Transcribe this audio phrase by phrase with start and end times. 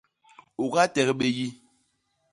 [0.63, 1.47] U gatek bé yi.